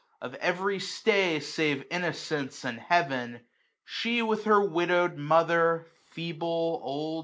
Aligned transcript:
Of 0.19 0.33
every 0.37 0.79
stay, 0.79 1.39
save 1.39 1.85
Innocence 1.91 2.63
and 2.65 2.79
Heavek^ 2.79 3.11
iSo 3.35 3.39
She, 3.85 4.23
with 4.23 4.45
her 4.45 4.59
widoW'd 4.59 5.15
mother, 5.15 5.85
feeble, 6.05 6.79
old. 6.83 7.19